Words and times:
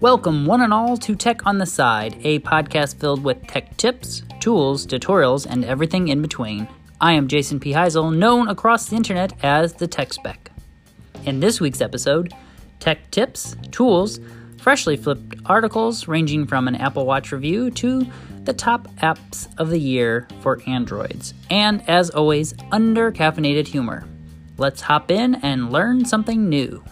Welcome, 0.00 0.46
one 0.46 0.62
and 0.62 0.72
all, 0.72 0.96
to 0.96 1.14
Tech 1.14 1.46
on 1.46 1.58
the 1.58 1.66
Side, 1.66 2.16
a 2.24 2.38
podcast 2.38 2.96
filled 2.96 3.22
with 3.22 3.46
tech 3.46 3.76
tips, 3.76 4.22
tools, 4.40 4.86
tutorials, 4.86 5.44
and 5.44 5.62
everything 5.62 6.08
in 6.08 6.22
between. 6.22 6.66
I 7.02 7.12
am 7.12 7.28
Jason 7.28 7.60
P. 7.60 7.72
Heisel, 7.72 8.16
known 8.16 8.48
across 8.48 8.86
the 8.86 8.96
internet 8.96 9.34
as 9.42 9.74
the 9.74 9.86
Tech 9.86 10.14
Spec. 10.14 10.50
In 11.26 11.40
this 11.40 11.60
week's 11.60 11.82
episode, 11.82 12.32
tech 12.78 13.10
tips, 13.10 13.56
tools, 13.70 14.20
freshly 14.56 14.96
flipped 14.96 15.34
articles 15.44 16.08
ranging 16.08 16.46
from 16.46 16.66
an 16.66 16.76
Apple 16.76 17.04
Watch 17.04 17.30
review 17.30 17.70
to 17.72 18.06
the 18.44 18.54
top 18.54 18.88
apps 19.02 19.48
of 19.58 19.68
the 19.68 19.80
year 19.80 20.26
for 20.40 20.62
Androids, 20.66 21.34
and 21.50 21.86
as 21.90 22.08
always, 22.08 22.54
under 22.72 23.12
caffeinated 23.12 23.66
humor. 23.66 24.06
Let's 24.60 24.82
hop 24.82 25.10
in 25.10 25.36
and 25.36 25.72
learn 25.72 26.04
something 26.04 26.50
new. 26.50 26.84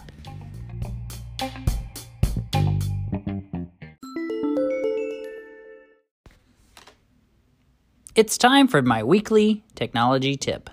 It's 8.15 8.39
time 8.39 8.67
for 8.67 8.81
my 8.81 9.03
weekly 9.03 9.63
technology 9.75 10.35
tip. 10.35 10.71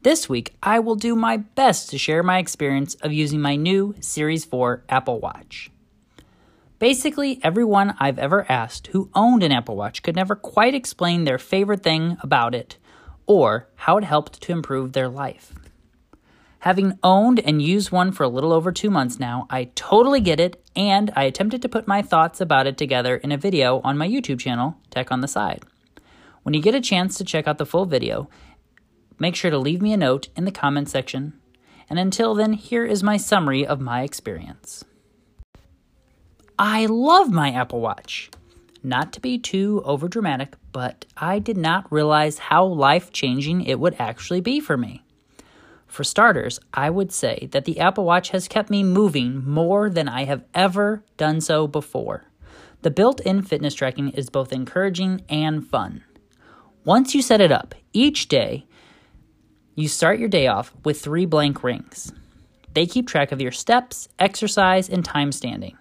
This 0.00 0.26
week, 0.26 0.54
I 0.62 0.78
will 0.78 0.94
do 0.94 1.14
my 1.14 1.36
best 1.36 1.90
to 1.90 1.98
share 1.98 2.22
my 2.22 2.38
experience 2.38 2.94
of 3.02 3.12
using 3.12 3.42
my 3.42 3.56
new 3.56 3.94
Series 4.00 4.46
4 4.46 4.84
Apple 4.88 5.20
Watch. 5.20 5.70
Basically, 6.78 7.40
everyone 7.42 7.94
I've 8.00 8.18
ever 8.18 8.50
asked 8.50 8.86
who 8.86 9.10
owned 9.14 9.42
an 9.42 9.52
Apple 9.52 9.76
Watch 9.76 10.02
could 10.02 10.16
never 10.16 10.34
quite 10.34 10.74
explain 10.74 11.24
their 11.24 11.38
favorite 11.38 11.82
thing 11.82 12.16
about 12.22 12.54
it 12.54 12.78
or 13.26 13.68
how 13.74 13.98
it 13.98 14.04
helped 14.04 14.40
to 14.40 14.52
improve 14.52 14.94
their 14.94 15.10
life. 15.10 15.52
Having 16.62 16.96
owned 17.02 17.40
and 17.40 17.60
used 17.60 17.90
one 17.90 18.12
for 18.12 18.22
a 18.22 18.28
little 18.28 18.52
over 18.52 18.70
two 18.70 18.88
months 18.88 19.18
now, 19.18 19.48
I 19.50 19.64
totally 19.74 20.20
get 20.20 20.38
it, 20.38 20.64
and 20.76 21.10
I 21.16 21.24
attempted 21.24 21.60
to 21.62 21.68
put 21.68 21.88
my 21.88 22.02
thoughts 22.02 22.40
about 22.40 22.68
it 22.68 22.78
together 22.78 23.16
in 23.16 23.32
a 23.32 23.36
video 23.36 23.80
on 23.80 23.98
my 23.98 24.06
YouTube 24.06 24.38
channel, 24.38 24.76
Tech 24.88 25.10
on 25.10 25.22
the 25.22 25.26
Side. 25.26 25.64
When 26.44 26.54
you 26.54 26.62
get 26.62 26.76
a 26.76 26.80
chance 26.80 27.18
to 27.18 27.24
check 27.24 27.48
out 27.48 27.58
the 27.58 27.66
full 27.66 27.84
video, 27.84 28.30
make 29.18 29.34
sure 29.34 29.50
to 29.50 29.58
leave 29.58 29.82
me 29.82 29.92
a 29.92 29.96
note 29.96 30.28
in 30.36 30.44
the 30.44 30.52
comment 30.52 30.88
section. 30.88 31.32
And 31.90 31.98
until 31.98 32.32
then, 32.32 32.52
here 32.52 32.84
is 32.84 33.02
my 33.02 33.16
summary 33.16 33.66
of 33.66 33.80
my 33.80 34.02
experience. 34.02 34.84
I 36.60 36.86
love 36.86 37.32
my 37.32 37.50
Apple 37.50 37.80
Watch. 37.80 38.30
Not 38.84 39.12
to 39.14 39.20
be 39.20 39.36
too 39.36 39.82
overdramatic, 39.84 40.52
but 40.70 41.06
I 41.16 41.40
did 41.40 41.56
not 41.56 41.90
realize 41.90 42.38
how 42.38 42.64
life 42.64 43.10
changing 43.10 43.62
it 43.62 43.80
would 43.80 43.96
actually 43.98 44.40
be 44.40 44.60
for 44.60 44.76
me. 44.76 45.02
For 45.92 46.04
starters, 46.04 46.58
I 46.72 46.88
would 46.88 47.12
say 47.12 47.50
that 47.52 47.66
the 47.66 47.78
Apple 47.78 48.06
Watch 48.06 48.30
has 48.30 48.48
kept 48.48 48.70
me 48.70 48.82
moving 48.82 49.46
more 49.46 49.90
than 49.90 50.08
I 50.08 50.24
have 50.24 50.42
ever 50.54 51.04
done 51.18 51.42
so 51.42 51.66
before. 51.66 52.24
The 52.80 52.90
built 52.90 53.20
in 53.20 53.42
fitness 53.42 53.74
tracking 53.74 54.08
is 54.08 54.30
both 54.30 54.54
encouraging 54.54 55.20
and 55.28 55.68
fun. 55.68 56.02
Once 56.86 57.14
you 57.14 57.20
set 57.20 57.42
it 57.42 57.52
up, 57.52 57.74
each 57.92 58.28
day 58.28 58.64
you 59.74 59.86
start 59.86 60.18
your 60.18 60.30
day 60.30 60.46
off 60.46 60.72
with 60.82 60.98
three 60.98 61.26
blank 61.26 61.62
rings. 61.62 62.10
They 62.72 62.86
keep 62.86 63.06
track 63.06 63.30
of 63.30 63.42
your 63.42 63.52
steps, 63.52 64.08
exercise, 64.18 64.88
and 64.88 65.04
time 65.04 65.30
standing. 65.30 65.76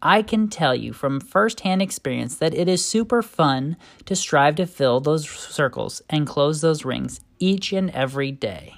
I 0.00 0.22
can 0.22 0.46
tell 0.46 0.76
you 0.76 0.92
from 0.92 1.18
firsthand 1.18 1.82
experience 1.82 2.36
that 2.36 2.54
it 2.54 2.68
is 2.68 2.84
super 2.84 3.20
fun 3.20 3.76
to 4.04 4.14
strive 4.14 4.54
to 4.56 4.66
fill 4.66 5.00
those 5.00 5.28
circles 5.28 6.02
and 6.08 6.24
close 6.24 6.60
those 6.60 6.84
rings 6.84 7.20
each 7.40 7.72
and 7.72 7.90
every 7.90 8.30
day. 8.30 8.76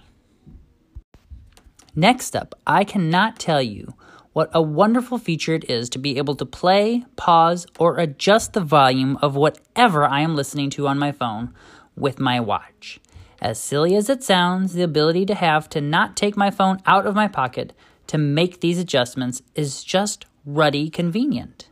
Next 1.99 2.37
up, 2.37 2.55
I 2.65 2.85
cannot 2.85 3.41
tell 3.41 3.61
you 3.61 3.95
what 4.33 4.51
a 4.53 4.63
wonderful 4.63 5.19
feature 5.19 5.57
it 5.57 5.69
is 5.69 5.91
to 5.91 5.99
be 5.99 6.17
able 6.17 6.37
to 6.37 6.47
play, 6.47 7.05
pause, 7.17 7.67
or 7.77 7.99
adjust 7.99 8.53
the 8.53 8.61
volume 8.61 9.19
of 9.21 9.35
whatever 9.35 10.05
I 10.05 10.21
am 10.21 10.37
listening 10.37 10.71
to 10.71 10.87
on 10.87 10.97
my 10.97 11.11
phone 11.11 11.53
with 11.97 12.21
my 12.21 12.39
watch. 12.39 13.01
As 13.43 13.59
silly 13.59 13.97
as 13.97 14.09
it 14.09 14.23
sounds, 14.23 14.75
the 14.75 14.83
ability 14.83 15.27
to 15.27 15.35
have 15.35 15.69
to 15.71 15.81
not 15.81 16.17
take 16.17 16.37
my 16.37 16.53
phone 16.53 16.79
out 16.87 17.05
of 17.05 17.17
my 17.17 17.27
pocket 17.27 17.73
to 18.07 18.17
make 18.17 18.61
these 18.61 18.79
adjustments 18.79 19.43
is 19.57 19.83
just 19.83 20.25
ruddy 20.47 20.91
convenient. 20.91 21.69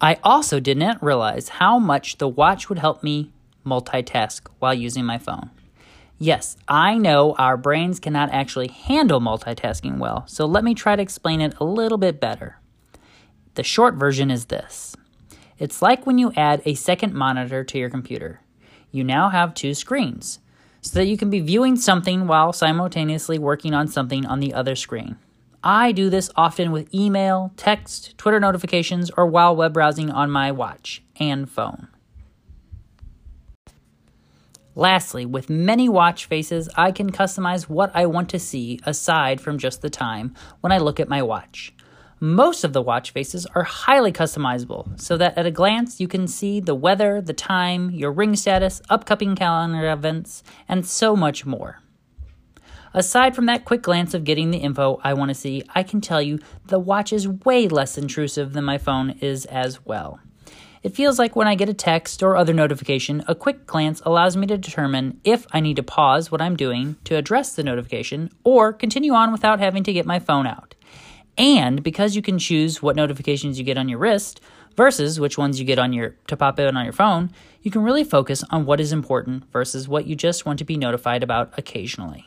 I 0.00 0.16
also 0.22 0.58
did 0.58 0.78
not 0.78 1.04
realize 1.04 1.50
how 1.60 1.78
much 1.78 2.16
the 2.16 2.28
watch 2.28 2.70
would 2.70 2.78
help 2.78 3.02
me 3.02 3.30
multitask 3.62 4.46
while 4.58 4.72
using 4.72 5.04
my 5.04 5.18
phone. 5.18 5.50
Yes, 6.18 6.56
I 6.68 6.96
know 6.96 7.34
our 7.38 7.56
brains 7.56 7.98
cannot 7.98 8.30
actually 8.30 8.68
handle 8.68 9.20
multitasking 9.20 9.98
well, 9.98 10.24
so 10.26 10.46
let 10.46 10.64
me 10.64 10.74
try 10.74 10.94
to 10.96 11.02
explain 11.02 11.40
it 11.40 11.54
a 11.58 11.64
little 11.64 11.98
bit 11.98 12.20
better. 12.20 12.60
The 13.54 13.64
short 13.64 13.94
version 13.94 14.30
is 14.30 14.46
this 14.46 14.96
it's 15.58 15.82
like 15.82 16.06
when 16.06 16.18
you 16.18 16.32
add 16.36 16.62
a 16.64 16.74
second 16.74 17.14
monitor 17.14 17.64
to 17.64 17.78
your 17.78 17.90
computer. 17.90 18.40
You 18.90 19.04
now 19.04 19.28
have 19.30 19.54
two 19.54 19.74
screens, 19.74 20.38
so 20.80 20.98
that 20.98 21.06
you 21.06 21.16
can 21.16 21.30
be 21.30 21.40
viewing 21.40 21.76
something 21.76 22.26
while 22.26 22.52
simultaneously 22.52 23.38
working 23.38 23.74
on 23.74 23.88
something 23.88 24.26
on 24.26 24.40
the 24.40 24.54
other 24.54 24.76
screen. 24.76 25.16
I 25.62 25.92
do 25.92 26.10
this 26.10 26.30
often 26.36 26.72
with 26.72 26.92
email, 26.94 27.52
text, 27.56 28.18
Twitter 28.18 28.38
notifications, 28.38 29.10
or 29.16 29.26
while 29.26 29.56
web 29.56 29.72
browsing 29.72 30.10
on 30.10 30.30
my 30.30 30.52
watch 30.52 31.02
and 31.16 31.50
phone. 31.50 31.88
Lastly, 34.76 35.24
with 35.24 35.48
many 35.48 35.88
watch 35.88 36.26
faces, 36.26 36.68
I 36.76 36.90
can 36.90 37.12
customize 37.12 37.68
what 37.68 37.92
I 37.94 38.06
want 38.06 38.28
to 38.30 38.38
see 38.38 38.80
aside 38.84 39.40
from 39.40 39.58
just 39.58 39.82
the 39.82 39.90
time 39.90 40.34
when 40.60 40.72
I 40.72 40.78
look 40.78 40.98
at 40.98 41.08
my 41.08 41.22
watch. 41.22 41.72
Most 42.18 42.64
of 42.64 42.72
the 42.72 42.82
watch 42.82 43.10
faces 43.10 43.46
are 43.54 43.64
highly 43.64 44.10
customizable, 44.10 44.98
so 45.00 45.16
that 45.16 45.36
at 45.36 45.46
a 45.46 45.50
glance 45.50 46.00
you 46.00 46.08
can 46.08 46.26
see 46.26 46.58
the 46.58 46.74
weather, 46.74 47.20
the 47.20 47.32
time, 47.32 47.90
your 47.90 48.10
ring 48.10 48.34
status, 48.34 48.80
upcoming 48.88 49.36
calendar 49.36 49.92
events, 49.92 50.42
and 50.68 50.86
so 50.86 51.14
much 51.14 51.44
more. 51.44 51.80
Aside 52.94 53.34
from 53.34 53.46
that 53.46 53.64
quick 53.64 53.82
glance 53.82 54.14
of 54.14 54.24
getting 54.24 54.52
the 54.52 54.58
info 54.58 55.00
I 55.02 55.14
want 55.14 55.28
to 55.30 55.34
see, 55.34 55.64
I 55.74 55.82
can 55.82 56.00
tell 56.00 56.22
you 56.22 56.38
the 56.66 56.78
watch 56.78 57.12
is 57.12 57.28
way 57.28 57.68
less 57.68 57.98
intrusive 57.98 58.52
than 58.52 58.64
my 58.64 58.78
phone 58.78 59.10
is 59.20 59.44
as 59.46 59.84
well. 59.84 60.20
It 60.84 60.94
feels 60.94 61.18
like 61.18 61.34
when 61.34 61.48
I 61.48 61.54
get 61.54 61.70
a 61.70 61.74
text 61.74 62.22
or 62.22 62.36
other 62.36 62.52
notification, 62.52 63.24
a 63.26 63.34
quick 63.34 63.66
glance 63.66 64.02
allows 64.04 64.36
me 64.36 64.46
to 64.48 64.58
determine 64.58 65.18
if 65.24 65.46
I 65.50 65.60
need 65.60 65.76
to 65.76 65.82
pause 65.82 66.30
what 66.30 66.42
I'm 66.42 66.56
doing 66.56 66.96
to 67.04 67.16
address 67.16 67.56
the 67.56 67.62
notification 67.62 68.30
or 68.44 68.70
continue 68.70 69.14
on 69.14 69.32
without 69.32 69.60
having 69.60 69.82
to 69.84 69.94
get 69.94 70.04
my 70.04 70.18
phone 70.18 70.46
out. 70.46 70.74
And 71.38 71.82
because 71.82 72.16
you 72.16 72.20
can 72.20 72.38
choose 72.38 72.82
what 72.82 72.96
notifications 72.96 73.58
you 73.58 73.64
get 73.64 73.78
on 73.78 73.88
your 73.88 73.98
wrist 73.98 74.42
versus 74.76 75.18
which 75.18 75.38
ones 75.38 75.58
you 75.58 75.64
get 75.64 75.78
on 75.78 75.94
your 75.94 76.16
to 76.26 76.36
pop 76.36 76.58
in 76.58 76.76
on 76.76 76.84
your 76.84 76.92
phone, 76.92 77.30
you 77.62 77.70
can 77.70 77.82
really 77.82 78.04
focus 78.04 78.44
on 78.50 78.66
what 78.66 78.78
is 78.78 78.92
important 78.92 79.50
versus 79.50 79.88
what 79.88 80.06
you 80.06 80.14
just 80.14 80.44
want 80.44 80.58
to 80.58 80.66
be 80.66 80.76
notified 80.76 81.22
about 81.22 81.58
occasionally. 81.58 82.26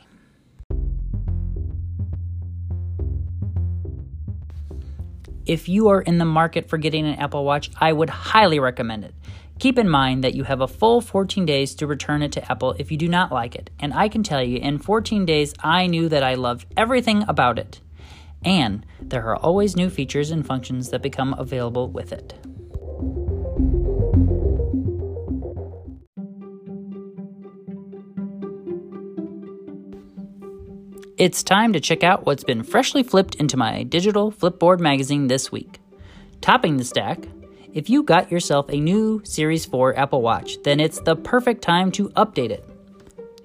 If 5.48 5.66
you 5.66 5.88
are 5.88 6.02
in 6.02 6.18
the 6.18 6.26
market 6.26 6.68
for 6.68 6.76
getting 6.76 7.06
an 7.06 7.14
Apple 7.14 7.42
Watch, 7.42 7.70
I 7.80 7.90
would 7.90 8.10
highly 8.10 8.60
recommend 8.60 9.02
it. 9.02 9.14
Keep 9.58 9.78
in 9.78 9.88
mind 9.88 10.22
that 10.22 10.34
you 10.34 10.44
have 10.44 10.60
a 10.60 10.68
full 10.68 11.00
14 11.00 11.46
days 11.46 11.74
to 11.76 11.86
return 11.86 12.20
it 12.22 12.32
to 12.32 12.52
Apple 12.52 12.76
if 12.78 12.92
you 12.92 12.98
do 12.98 13.08
not 13.08 13.32
like 13.32 13.56
it, 13.56 13.70
and 13.80 13.94
I 13.94 14.10
can 14.10 14.22
tell 14.22 14.42
you 14.42 14.58
in 14.58 14.78
14 14.78 15.24
days 15.24 15.54
I 15.60 15.86
knew 15.86 16.10
that 16.10 16.22
I 16.22 16.34
loved 16.34 16.66
everything 16.76 17.24
about 17.26 17.58
it. 17.58 17.80
And 18.44 18.84
there 19.00 19.24
are 19.24 19.36
always 19.36 19.74
new 19.74 19.88
features 19.88 20.30
and 20.30 20.46
functions 20.46 20.90
that 20.90 21.00
become 21.00 21.34
available 21.38 21.88
with 21.88 22.12
it. 22.12 22.34
It's 31.18 31.42
time 31.42 31.72
to 31.72 31.80
check 31.80 32.04
out 32.04 32.26
what's 32.26 32.44
been 32.44 32.62
freshly 32.62 33.02
flipped 33.02 33.34
into 33.34 33.56
my 33.56 33.82
digital 33.82 34.30
Flipboard 34.30 34.78
magazine 34.78 35.26
this 35.26 35.50
week. 35.50 35.80
Topping 36.40 36.76
the 36.76 36.84
stack, 36.84 37.18
if 37.74 37.90
you 37.90 38.04
got 38.04 38.30
yourself 38.30 38.68
a 38.68 38.78
new 38.78 39.20
Series 39.24 39.66
4 39.66 39.98
Apple 39.98 40.22
Watch, 40.22 40.62
then 40.62 40.78
it's 40.78 41.00
the 41.00 41.16
perfect 41.16 41.60
time 41.60 41.90
to 41.90 42.10
update 42.10 42.50
it 42.50 42.64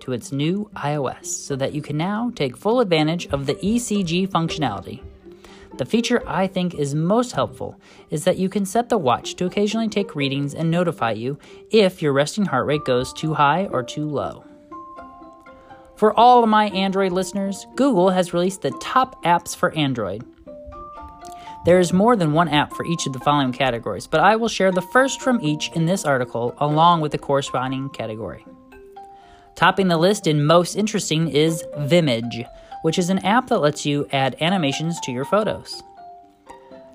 to 0.02 0.12
its 0.12 0.32
new 0.32 0.70
iOS 0.76 1.26
so 1.26 1.56
that 1.56 1.74
you 1.74 1.82
can 1.82 1.98
now 1.98 2.32
take 2.36 2.56
full 2.56 2.80
advantage 2.80 3.26
of 3.30 3.48
the 3.48 3.56
ECG 3.56 4.30
functionality. 4.30 5.02
The 5.76 5.86
feature 5.86 6.22
I 6.28 6.46
think 6.46 6.76
is 6.76 6.94
most 6.94 7.32
helpful 7.32 7.80
is 8.12 8.24
that 8.26 8.38
you 8.38 8.50
can 8.50 8.68
set 8.68 8.90
the 8.90 9.00
watch 9.00 9.36
to 9.38 9.48
occasionally 9.48 9.90
take 9.90 10.16
readings 10.16 10.54
and 10.54 10.70
notify 10.70 11.14
you 11.14 11.40
if 11.72 12.04
your 12.04 12.14
resting 12.14 12.46
heart 12.46 12.68
rate 12.68 12.86
goes 12.86 13.12
too 13.12 13.34
high 13.34 13.66
or 13.72 13.82
too 13.82 14.08
low. 14.08 14.46
For 16.04 16.20
all 16.20 16.44
of 16.44 16.50
my 16.50 16.66
Android 16.72 17.14
listeners, 17.14 17.66
Google 17.76 18.10
has 18.10 18.34
released 18.34 18.62
the 18.62 18.72
top 18.82 19.24
apps 19.24 19.56
for 19.56 19.74
Android. 19.74 20.22
There 21.64 21.80
is 21.80 21.94
more 21.94 22.18
than 22.18 22.34
one 22.34 22.50
app 22.50 22.74
for 22.74 22.86
each 22.86 23.08
of 23.08 23.14
the 23.14 23.22
following 23.22 23.54
categories, 23.54 24.06
but 24.06 24.20
I 24.20 24.36
will 24.36 24.50
share 24.50 24.74
the 24.74 24.82
first 24.82 25.22
from 25.22 25.40
each 25.40 25.72
in 25.76 25.86
this 25.86 26.04
article 26.04 26.56
along 26.58 27.00
with 27.00 27.14
the 27.14 27.18
corresponding 27.18 27.90
category. 27.92 28.46
Topping 29.56 29.88
the 29.88 29.96
list 29.96 30.28
and 30.28 30.46
most 30.46 30.76
interesting 30.76 31.30
is 31.30 31.64
Vimage, 31.78 32.46
which 32.82 33.00
is 33.00 33.10
an 33.10 33.20
app 33.20 33.48
that 33.48 33.60
lets 33.60 33.86
you 33.86 34.06
add 34.12 34.36
animations 34.42 35.00
to 35.06 35.12
your 35.14 35.24
photos. 35.24 35.82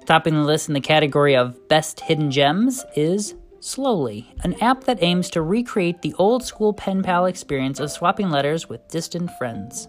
Topping 0.05 0.35
the 0.35 0.43
list 0.43 0.69
in 0.69 0.75
the 0.75 0.83
category 0.83 1.35
of 1.35 1.67
Best 1.69 2.01
Hidden 2.01 2.31
Gems 2.31 2.85
is 2.95 3.35
Slowly, 3.61 4.33
an 4.45 4.55
app 4.63 4.85
that 4.85 5.03
aims 5.03 5.31
to 5.31 5.43
recreate 5.43 6.03
the 6.03 6.15
old 6.15 6.45
school 6.45 6.73
pen 6.73 7.03
pal 7.03 7.27
experience 7.27 7.81
of 7.81 7.91
swapping 7.91 8.31
letters 8.31 8.69
with 8.69 8.87
distant 8.89 9.31
friends. 9.33 9.89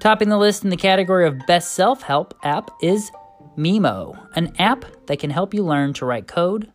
Topping 0.00 0.28
the 0.28 0.38
list 0.38 0.64
in 0.64 0.70
the 0.70 0.76
category 0.76 1.26
of 1.26 1.38
Best 1.46 1.72
Self 1.72 2.02
Help 2.02 2.34
app 2.42 2.70
is 2.82 3.10
Mimo, 3.56 4.18
an 4.34 4.52
app 4.58 4.84
that 5.06 5.20
can 5.20 5.30
help 5.30 5.54
you 5.54 5.64
learn 5.64 5.92
to 5.94 6.04
write 6.04 6.26
code, 6.26 6.70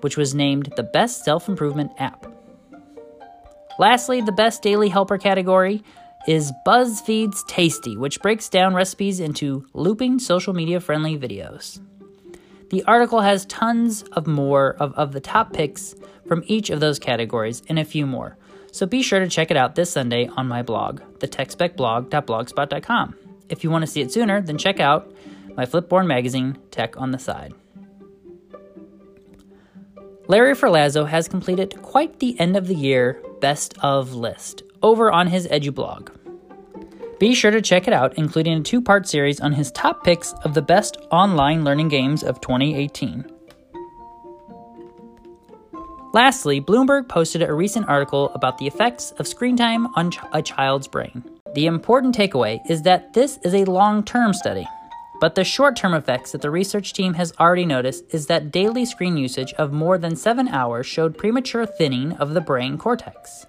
which 0.00 0.16
was 0.16 0.34
named 0.34 0.72
the 0.76 0.82
Best 0.82 1.24
Self 1.24 1.48
Improvement 1.48 1.92
app. 1.98 2.26
Lastly, 3.78 4.20
the 4.20 4.32
Best 4.32 4.62
Daily 4.62 4.88
Helper 4.88 5.16
category 5.16 5.82
is 6.26 6.52
BuzzFeed's 6.66 7.42
Tasty, 7.44 7.96
which 7.96 8.20
breaks 8.20 8.48
down 8.48 8.74
recipes 8.74 9.20
into 9.20 9.66
looping 9.74 10.18
social 10.18 10.52
media 10.52 10.80
friendly 10.80 11.16
videos. 11.16 11.80
The 12.72 12.82
article 12.84 13.20
has 13.20 13.44
tons 13.46 14.02
of 14.12 14.26
more 14.26 14.76
of, 14.80 14.94
of 14.94 15.12
the 15.12 15.20
top 15.20 15.52
picks 15.52 15.94
from 16.26 16.42
each 16.46 16.70
of 16.70 16.80
those 16.80 16.98
categories 16.98 17.62
and 17.68 17.78
a 17.78 17.84
few 17.84 18.06
more. 18.06 18.38
So 18.72 18.86
be 18.86 19.02
sure 19.02 19.20
to 19.20 19.28
check 19.28 19.50
it 19.50 19.58
out 19.58 19.74
this 19.74 19.90
Sunday 19.90 20.30
on 20.38 20.48
my 20.48 20.62
blog, 20.62 21.02
thetechspecblog.blogspot.com. 21.18 23.14
If 23.50 23.62
you 23.62 23.70
want 23.70 23.82
to 23.82 23.86
see 23.86 24.00
it 24.00 24.10
sooner, 24.10 24.40
then 24.40 24.56
check 24.56 24.80
out 24.80 25.12
my 25.54 25.66
Flipboard 25.66 26.06
magazine, 26.06 26.56
Tech 26.70 26.98
on 26.98 27.10
the 27.10 27.18
Side. 27.18 27.52
Larry 30.26 30.54
Ferlazzo 30.54 31.06
has 31.06 31.28
completed 31.28 31.82
quite 31.82 32.20
the 32.20 32.40
end 32.40 32.56
of 32.56 32.68
the 32.68 32.74
year 32.74 33.22
best 33.42 33.74
of 33.82 34.14
list 34.14 34.62
over 34.82 35.12
on 35.12 35.26
his 35.26 35.46
EduBlog. 35.48 36.08
Be 37.22 37.36
sure 37.36 37.52
to 37.52 37.62
check 37.62 37.86
it 37.86 37.94
out, 37.94 38.18
including 38.18 38.54
a 38.58 38.62
two 38.62 38.82
part 38.82 39.06
series 39.06 39.38
on 39.38 39.52
his 39.52 39.70
top 39.70 40.02
picks 40.02 40.32
of 40.42 40.54
the 40.54 40.60
best 40.60 40.96
online 41.12 41.62
learning 41.62 41.86
games 41.86 42.24
of 42.24 42.40
2018. 42.40 43.24
Lastly, 46.12 46.60
Bloomberg 46.60 47.08
posted 47.08 47.42
a 47.42 47.54
recent 47.54 47.88
article 47.88 48.30
about 48.30 48.58
the 48.58 48.66
effects 48.66 49.12
of 49.18 49.28
screen 49.28 49.56
time 49.56 49.86
on 49.94 50.10
a 50.32 50.42
child's 50.42 50.88
brain. 50.88 51.22
The 51.54 51.66
important 51.66 52.16
takeaway 52.16 52.58
is 52.68 52.82
that 52.82 53.12
this 53.12 53.38
is 53.44 53.54
a 53.54 53.66
long 53.66 54.02
term 54.02 54.32
study. 54.32 54.66
But 55.20 55.36
the 55.36 55.44
short 55.44 55.76
term 55.76 55.94
effects 55.94 56.32
that 56.32 56.42
the 56.42 56.50
research 56.50 56.92
team 56.92 57.14
has 57.14 57.32
already 57.38 57.64
noticed 57.64 58.02
is 58.12 58.26
that 58.26 58.50
daily 58.50 58.84
screen 58.84 59.16
usage 59.16 59.52
of 59.52 59.72
more 59.72 59.96
than 59.96 60.16
seven 60.16 60.48
hours 60.48 60.88
showed 60.88 61.16
premature 61.16 61.66
thinning 61.66 62.14
of 62.14 62.34
the 62.34 62.40
brain 62.40 62.78
cortex. 62.78 63.46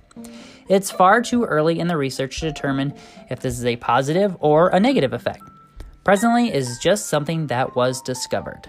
It's 0.69 0.91
far 0.91 1.21
too 1.21 1.43
early 1.43 1.79
in 1.79 1.87
the 1.87 1.97
research 1.97 2.39
to 2.39 2.47
determine 2.47 2.93
if 3.29 3.39
this 3.39 3.57
is 3.57 3.65
a 3.65 3.75
positive 3.75 4.37
or 4.39 4.69
a 4.69 4.79
negative 4.79 5.13
effect. 5.13 5.43
Presently, 6.03 6.53
is 6.53 6.79
just 6.79 7.07
something 7.07 7.47
that 7.47 7.75
was 7.75 8.01
discovered. 8.01 8.67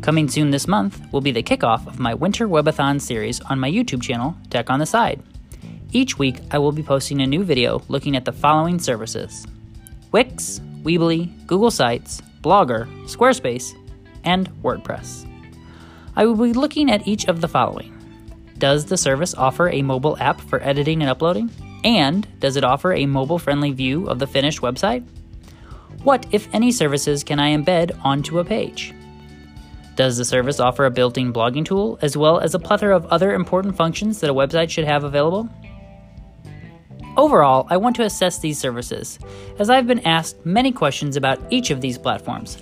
Coming 0.00 0.28
soon 0.28 0.50
this 0.50 0.66
month 0.66 1.00
will 1.12 1.20
be 1.20 1.32
the 1.32 1.42
kickoff 1.42 1.86
of 1.86 1.98
my 1.98 2.14
Winter 2.14 2.48
Webathon 2.48 2.98
series 2.98 3.40
on 3.42 3.60
my 3.60 3.70
YouTube 3.70 4.00
channel, 4.00 4.34
Tech 4.48 4.70
on 4.70 4.78
the 4.78 4.86
Side. 4.86 5.22
Each 5.92 6.18
week, 6.18 6.40
I 6.50 6.58
will 6.58 6.72
be 6.72 6.82
posting 6.82 7.22
a 7.22 7.26
new 7.26 7.42
video 7.42 7.80
looking 7.88 8.14
at 8.14 8.26
the 8.26 8.32
following 8.32 8.78
services 8.78 9.46
Wix, 10.12 10.60
Weebly, 10.82 11.46
Google 11.46 11.70
Sites, 11.70 12.20
Blogger, 12.42 12.86
Squarespace, 13.06 13.74
and 14.24 14.50
WordPress. 14.62 15.26
I 16.14 16.26
will 16.26 16.36
be 16.36 16.52
looking 16.52 16.90
at 16.90 17.08
each 17.08 17.26
of 17.26 17.40
the 17.40 17.48
following 17.48 17.96
Does 18.58 18.84
the 18.84 18.98
service 18.98 19.34
offer 19.34 19.70
a 19.70 19.80
mobile 19.80 20.18
app 20.20 20.42
for 20.42 20.62
editing 20.62 21.00
and 21.00 21.10
uploading? 21.10 21.50
And 21.84 22.26
does 22.38 22.56
it 22.56 22.64
offer 22.64 22.92
a 22.92 23.06
mobile 23.06 23.38
friendly 23.38 23.70
view 23.70 24.08
of 24.08 24.18
the 24.18 24.26
finished 24.26 24.60
website? 24.60 25.06
What, 26.02 26.26
if 26.32 26.52
any, 26.52 26.70
services 26.70 27.24
can 27.24 27.40
I 27.40 27.56
embed 27.56 27.98
onto 28.04 28.40
a 28.40 28.44
page? 28.44 28.94
Does 29.96 30.18
the 30.18 30.24
service 30.24 30.60
offer 30.60 30.84
a 30.84 30.90
built 30.90 31.16
in 31.16 31.32
blogging 31.32 31.64
tool, 31.64 31.98
as 32.02 32.16
well 32.16 32.40
as 32.40 32.54
a 32.54 32.58
plethora 32.58 32.94
of 32.94 33.06
other 33.06 33.32
important 33.34 33.74
functions 33.74 34.20
that 34.20 34.30
a 34.30 34.34
website 34.34 34.70
should 34.70 34.84
have 34.84 35.04
available? 35.04 35.48
Overall, 37.18 37.66
I 37.68 37.76
want 37.78 37.96
to 37.96 38.04
assess 38.04 38.38
these 38.38 38.60
services, 38.60 39.18
as 39.58 39.68
I've 39.68 39.88
been 39.88 40.06
asked 40.06 40.46
many 40.46 40.70
questions 40.70 41.16
about 41.16 41.40
each 41.50 41.72
of 41.72 41.80
these 41.80 41.98
platforms, 41.98 42.58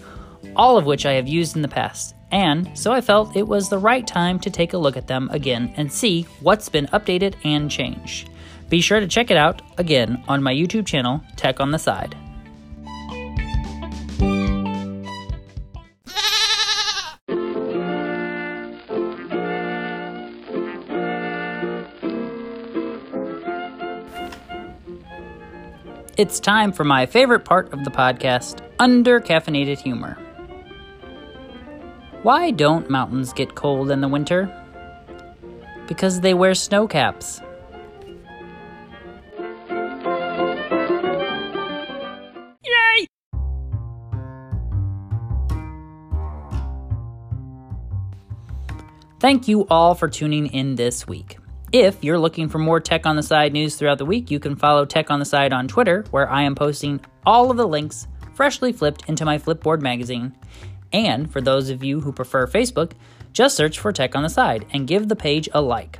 all 0.56 0.78
of 0.78 0.86
which 0.86 1.04
I 1.04 1.12
have 1.12 1.28
used 1.28 1.56
in 1.56 1.62
the 1.62 1.68
past, 1.68 2.14
and 2.32 2.70
so 2.72 2.90
I 2.90 3.02
felt 3.02 3.36
it 3.36 3.46
was 3.46 3.68
the 3.68 3.76
right 3.76 4.06
time 4.06 4.40
to 4.40 4.50
take 4.50 4.72
a 4.72 4.78
look 4.78 4.96
at 4.96 5.08
them 5.08 5.28
again 5.30 5.74
and 5.76 5.92
see 5.92 6.22
what's 6.40 6.70
been 6.70 6.86
updated 6.86 7.34
and 7.44 7.70
changed. 7.70 8.30
Be 8.70 8.80
sure 8.80 8.98
to 8.98 9.06
check 9.06 9.30
it 9.30 9.36
out 9.36 9.60
again 9.76 10.24
on 10.26 10.42
my 10.42 10.54
YouTube 10.54 10.86
channel, 10.86 11.20
Tech 11.36 11.60
on 11.60 11.70
the 11.70 11.78
Side. 11.78 12.16
It's 26.16 26.40
time 26.40 26.72
for 26.72 26.82
my 26.82 27.04
favorite 27.04 27.44
part 27.44 27.74
of 27.74 27.84
the 27.84 27.90
podcast 27.90 28.66
under 28.78 29.20
caffeinated 29.20 29.78
humor. 29.78 30.16
Why 32.22 32.52
don't 32.52 32.88
mountains 32.88 33.34
get 33.34 33.54
cold 33.54 33.90
in 33.90 34.00
the 34.00 34.08
winter? 34.08 34.50
Because 35.86 36.22
they 36.22 36.32
wear 36.32 36.54
snow 36.54 36.88
caps. 36.88 37.42
Yay! 42.64 43.06
Thank 49.20 49.48
you 49.48 49.66
all 49.68 49.94
for 49.94 50.08
tuning 50.08 50.46
in 50.46 50.76
this 50.76 51.06
week. 51.06 51.36
If 51.78 52.02
you're 52.02 52.18
looking 52.18 52.48
for 52.48 52.58
more 52.58 52.80
Tech 52.80 53.04
on 53.04 53.16
the 53.16 53.22
Side 53.22 53.52
news 53.52 53.76
throughout 53.76 53.98
the 53.98 54.06
week, 54.06 54.30
you 54.30 54.40
can 54.40 54.56
follow 54.56 54.86
Tech 54.86 55.10
on 55.10 55.18
the 55.18 55.26
Side 55.26 55.52
on 55.52 55.68
Twitter, 55.68 56.06
where 56.10 56.26
I 56.26 56.40
am 56.40 56.54
posting 56.54 57.02
all 57.26 57.50
of 57.50 57.58
the 57.58 57.68
links 57.68 58.06
freshly 58.32 58.72
flipped 58.72 59.06
into 59.10 59.26
my 59.26 59.36
Flipboard 59.36 59.82
magazine. 59.82 60.34
And 60.94 61.30
for 61.30 61.42
those 61.42 61.68
of 61.68 61.84
you 61.84 62.00
who 62.00 62.14
prefer 62.14 62.46
Facebook, 62.46 62.92
just 63.34 63.56
search 63.56 63.78
for 63.78 63.92
Tech 63.92 64.16
on 64.16 64.22
the 64.22 64.30
Side 64.30 64.64
and 64.72 64.88
give 64.88 65.08
the 65.08 65.16
page 65.16 65.50
a 65.52 65.60
like. 65.60 65.98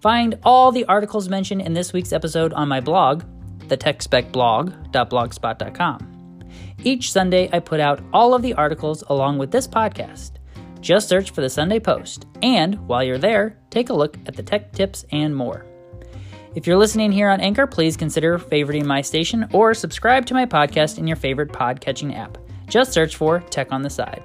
Find 0.00 0.38
all 0.44 0.70
the 0.70 0.84
articles 0.84 1.28
mentioned 1.28 1.62
in 1.62 1.72
this 1.72 1.92
week's 1.92 2.12
episode 2.12 2.52
on 2.52 2.68
my 2.68 2.78
blog, 2.78 3.24
thetechspecblog.blogspot.com. 3.66 6.44
Each 6.84 7.10
Sunday, 7.10 7.50
I 7.52 7.58
put 7.58 7.80
out 7.80 8.00
all 8.12 8.34
of 8.34 8.42
the 8.42 8.54
articles 8.54 9.02
along 9.08 9.38
with 9.38 9.50
this 9.50 9.66
podcast. 9.66 10.34
Just 10.82 11.08
search 11.08 11.30
for 11.30 11.40
the 11.40 11.48
Sunday 11.48 11.78
Post, 11.78 12.26
and 12.42 12.74
while 12.88 13.04
you're 13.04 13.16
there, 13.16 13.56
take 13.70 13.88
a 13.88 13.94
look 13.94 14.18
at 14.26 14.34
the 14.34 14.42
tech 14.42 14.72
tips 14.72 15.06
and 15.12 15.34
more. 15.34 15.64
If 16.56 16.66
you're 16.66 16.76
listening 16.76 17.12
here 17.12 17.30
on 17.30 17.40
Anchor, 17.40 17.68
please 17.68 17.96
consider 17.96 18.36
favoriting 18.36 18.84
my 18.84 19.00
station 19.00 19.48
or 19.52 19.74
subscribe 19.74 20.26
to 20.26 20.34
my 20.34 20.44
podcast 20.44 20.98
in 20.98 21.06
your 21.06 21.16
favorite 21.16 21.50
podcatching 21.50 22.18
app. 22.18 22.36
Just 22.68 22.92
search 22.92 23.14
for 23.14 23.40
Tech 23.40 23.70
on 23.70 23.82
the 23.82 23.90
Side. 23.90 24.24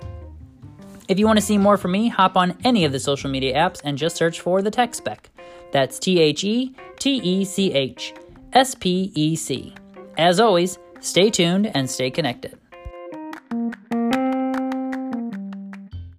If 1.08 1.20
you 1.20 1.28
want 1.28 1.38
to 1.38 1.46
see 1.46 1.60
more 1.60 1.78
from 1.78 1.92
me, 1.92 2.10
hop 2.10 2.36
on 2.36 2.58
any 2.66 2.86
of 2.86 2.92
the 2.92 3.00
social 3.00 3.30
media 3.30 3.56
apps 3.56 3.80
and 3.84 3.96
just 3.96 4.18
search 4.18 4.42
for 4.42 4.62
the 4.64 4.72
Tech 4.72 4.96
Spec. 4.96 5.30
That's 5.72 6.00
T 6.00 6.20
H 6.20 6.44
E 6.44 6.76
T 6.98 7.18
E 7.18 7.46
C 7.46 7.72
H 7.72 8.14
S 8.54 8.74
P 8.74 9.12
E 9.14 9.36
C. 9.36 9.76
As 10.18 10.40
always, 10.40 10.80
stay 11.02 11.30
tuned 11.30 11.68
and 11.76 11.90
stay 11.90 12.10
connected. 12.10 12.58